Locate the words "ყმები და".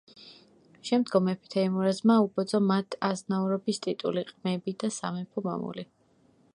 4.35-4.95